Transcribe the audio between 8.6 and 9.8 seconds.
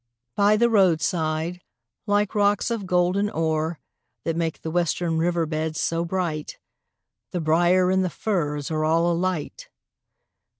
are all alight!